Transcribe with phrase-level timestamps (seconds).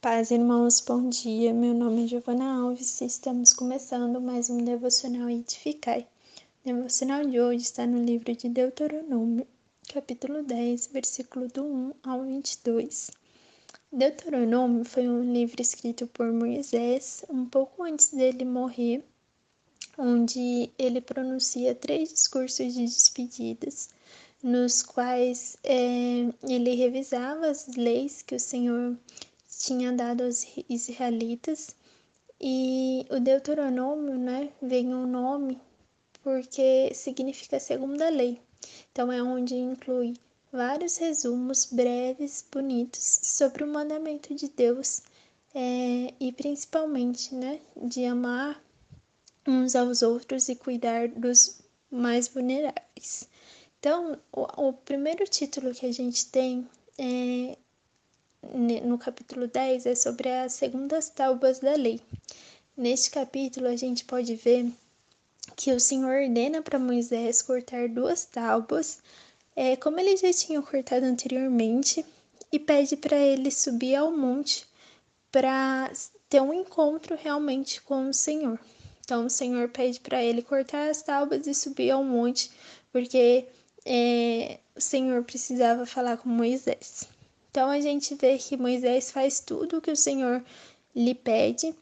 [0.00, 1.52] Paz, irmãos, bom dia.
[1.52, 6.06] Meu nome é Giovana Alves e estamos começando mais um Devocional Edificai.
[6.64, 9.44] O devocional de hoje está no livro de Deuteronômio,
[9.92, 13.10] capítulo 10, versículo do 1 ao 22.
[13.92, 19.02] Deuteronômio foi um livro escrito por Moisés um pouco antes dele morrer,
[19.98, 23.88] onde ele pronuncia três discursos de despedidas,
[24.40, 28.96] nos quais é, ele revisava as leis que o Senhor
[29.58, 31.76] tinha dado aos israelitas.
[32.40, 35.60] E o Deuteronômio, né, vem o um nome
[36.22, 38.40] porque significa segunda lei.
[38.92, 40.14] Então é onde inclui
[40.52, 45.02] vários resumos breves, bonitos sobre o mandamento de Deus
[45.54, 48.62] é, e principalmente, né, de amar
[49.46, 53.28] uns aos outros e cuidar dos mais vulneráveis.
[53.78, 56.68] Então, o, o primeiro título que a gente tem
[56.98, 57.56] é
[58.42, 62.00] no capítulo 10 é sobre as segundas tábuas da lei.
[62.76, 64.70] Neste capítulo, a gente pode ver
[65.56, 69.00] que o Senhor ordena para Moisés cortar duas tábuas,
[69.56, 72.04] é, como ele já tinha cortado anteriormente,
[72.52, 74.66] e pede para ele subir ao monte
[75.30, 75.92] para
[76.28, 78.58] ter um encontro realmente com o Senhor.
[79.00, 82.50] Então, o Senhor pede para ele cortar as tábuas e subir ao monte,
[82.92, 83.46] porque
[83.84, 87.08] é, o Senhor precisava falar com Moisés.
[87.50, 90.44] Então a gente vê que Moisés faz tudo o que o Senhor
[90.94, 91.74] lhe pede.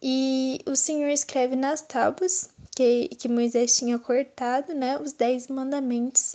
[0.00, 6.34] E o Senhor escreve nas tábuas que, que Moisés tinha cortado, né, os dez mandamentos.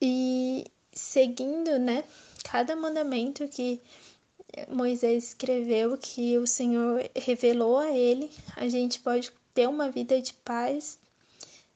[0.00, 2.04] E seguindo, né,
[2.44, 3.80] cada mandamento que
[4.68, 10.32] Moisés escreveu, que o Senhor revelou a ele, a gente pode ter uma vida de
[10.34, 10.98] paz,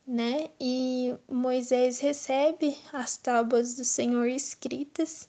[0.06, 0.48] né?
[0.60, 5.28] E Moisés recebe as tábuas do Senhor escritas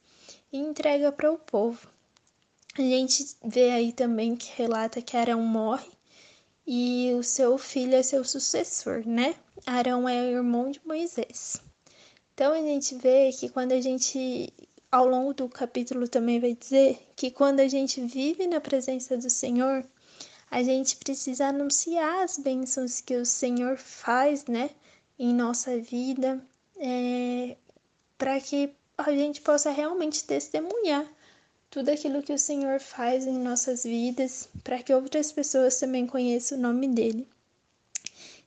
[0.51, 1.89] e entrega para o povo.
[2.77, 5.89] A gente vê aí também que relata que Arão morre
[6.65, 9.35] e o seu filho é seu sucessor, né?
[9.65, 11.61] Arão é irmão de Moisés.
[12.33, 14.53] Então a gente vê que quando a gente,
[14.91, 19.29] ao longo do capítulo também vai dizer que quando a gente vive na presença do
[19.29, 19.83] Senhor,
[20.51, 24.69] a gente precisa anunciar as bênçãos que o Senhor faz, né,
[25.17, 26.39] em nossa vida,
[26.77, 27.57] é,
[28.17, 31.07] para que a gente possa realmente testemunhar
[31.69, 36.57] tudo aquilo que o Senhor faz em nossas vidas, para que outras pessoas também conheçam
[36.57, 37.27] o nome dele.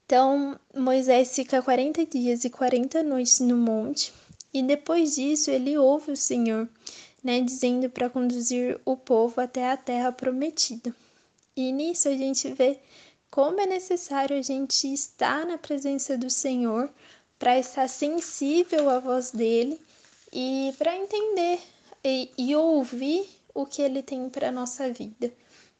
[0.05, 4.13] Então, Moisés fica 40 dias e 40 noites no monte,
[4.53, 6.69] e depois disso ele ouve o Senhor,
[7.23, 10.95] né, dizendo para conduzir o povo até a terra prometida.
[11.55, 12.81] E nisso a gente vê
[13.31, 16.91] como é necessário a gente estar na presença do Senhor
[17.39, 19.81] para estar sensível à voz dele
[20.33, 21.61] e para entender
[22.05, 25.33] e, e, ouvir o que ele tem para nossa vida.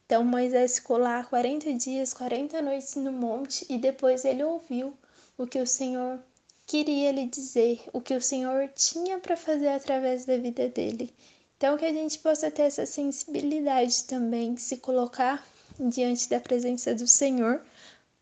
[0.05, 4.93] Então Moisés ficou lá 40 dias, 40 noites no monte e depois ele ouviu
[5.37, 6.19] o que o Senhor
[6.65, 11.13] queria lhe dizer, o que o Senhor tinha para fazer através da vida dele.
[11.57, 15.47] Então que a gente possa ter essa sensibilidade também, se colocar
[15.79, 17.61] diante da presença do Senhor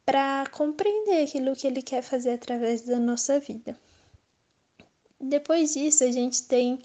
[0.06, 3.76] para compreender aquilo que ele quer fazer através da nossa vida.
[5.22, 6.80] Depois disso, a gente tem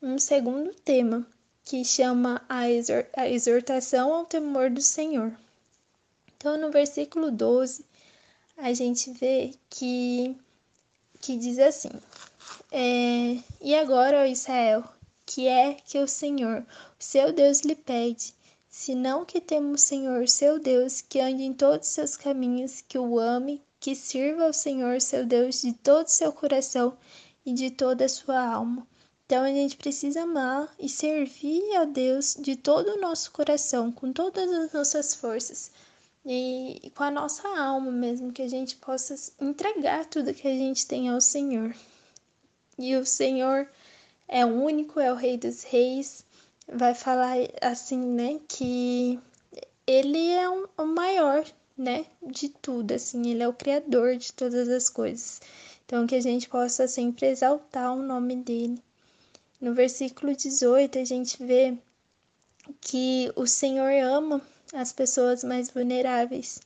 [0.00, 1.26] um segundo tema,
[1.64, 5.32] que chama a, exor a exortação ao temor do Senhor.
[6.36, 7.84] Então, no versículo 12,
[8.56, 10.36] a gente vê que,
[11.20, 11.90] que diz assim:
[12.70, 14.84] é, E agora, ó Israel,
[15.26, 16.64] que é que o Senhor,
[16.98, 18.32] seu Deus, lhe pede,
[18.68, 22.98] senão que temos o Senhor, seu Deus, que ande em todos os seus caminhos, que
[22.98, 26.96] o ame, que sirva ao Senhor, seu Deus, de todo o seu coração
[27.44, 28.86] e de toda a sua alma.
[29.26, 34.12] Então a gente precisa amar e servir a Deus de todo o nosso coração, com
[34.12, 35.70] todas as nossas forças
[36.26, 40.86] e com a nossa alma mesmo, que a gente possa entregar tudo que a gente
[40.86, 41.74] tem ao Senhor.
[42.78, 43.68] E o Senhor
[44.26, 46.24] é o único, é o Rei dos Reis.
[46.66, 49.18] Vai falar assim, né, que
[49.86, 51.44] ele é um, o maior,
[51.76, 55.40] né, de tudo, assim, ele é o criador de todas as coisas.
[55.90, 58.80] Então, que a gente possa sempre exaltar o nome dele.
[59.60, 61.76] No versículo 18, a gente vê
[62.80, 64.40] que o Senhor ama
[64.72, 66.60] as pessoas mais vulneráveis.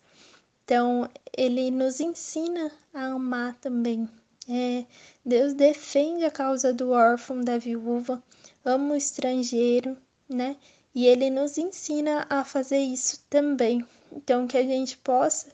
[0.62, 4.06] Então, ele nos ensina a amar também.
[4.47, 4.85] É,
[5.25, 8.23] Deus defende a causa do órfão, da viúva,
[8.62, 9.97] ama o estrangeiro,
[10.29, 10.55] né?
[10.94, 13.87] E ele nos ensina a fazer isso também.
[14.12, 15.47] Então, que a gente possa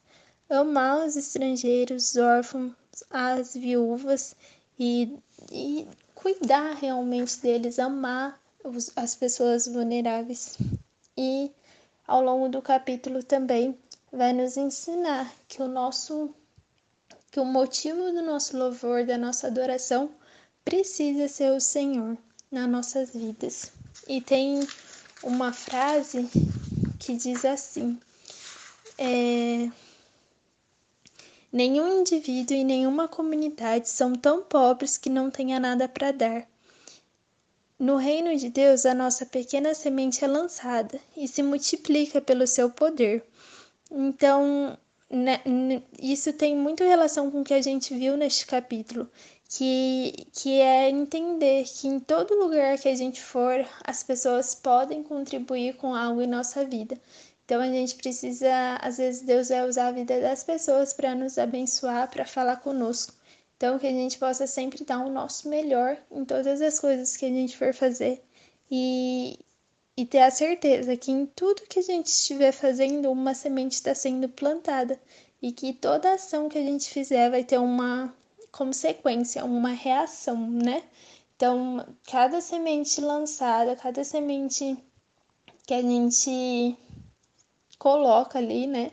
[0.48, 2.72] amar os estrangeiros, os órfãos,
[3.10, 4.34] as viúvas
[4.78, 5.18] e,
[5.50, 10.58] e cuidar realmente deles, amar os, as pessoas vulneráveis.
[11.16, 11.50] e
[12.06, 13.78] ao longo do capítulo também
[14.12, 16.34] vai nos ensinar que o nosso
[17.30, 20.10] que o motivo do nosso louvor, da nossa adoração
[20.64, 22.18] precisa ser o Senhor
[22.50, 23.72] nas nossas vidas.
[24.08, 24.66] E tem
[25.22, 26.28] uma frase
[26.98, 27.98] que diz assim:
[28.98, 29.70] é,
[31.52, 36.48] Nenhum indivíduo e nenhuma comunidade são tão pobres que não tenha nada para dar.
[37.78, 42.70] No reino de Deus, a nossa pequena semente é lançada e se multiplica pelo seu
[42.70, 43.24] poder.
[43.90, 45.40] Então, né,
[45.98, 49.10] isso tem muito relação com o que a gente viu neste capítulo,
[49.48, 55.02] que, que é entender que em todo lugar que a gente for, as pessoas podem
[55.02, 56.96] contribuir com algo em nossa vida.
[57.50, 61.36] Então a gente precisa, às vezes Deus vai usar a vida das pessoas para nos
[61.36, 63.12] abençoar, para falar conosco.
[63.56, 67.24] Então, que a gente possa sempre dar o nosso melhor em todas as coisas que
[67.24, 68.22] a gente for fazer
[68.70, 69.36] e,
[69.96, 73.96] e ter a certeza que em tudo que a gente estiver fazendo, uma semente está
[73.96, 74.96] sendo plantada
[75.42, 78.14] e que toda ação que a gente fizer vai ter uma
[78.52, 80.84] consequência, uma reação, né?
[81.34, 84.78] Então, cada semente lançada, cada semente
[85.66, 86.78] que a gente
[87.80, 88.92] coloca ali, né,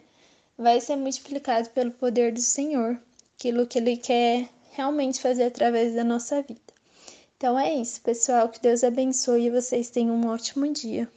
[0.58, 2.98] vai ser multiplicado pelo poder do Senhor,
[3.36, 6.62] aquilo que Ele quer realmente fazer através da nossa vida.
[7.36, 8.50] Então é isso, pessoal.
[8.50, 11.08] Que Deus abençoe e vocês tenham um ótimo dia.